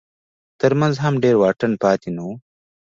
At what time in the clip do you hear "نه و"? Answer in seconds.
2.15-2.29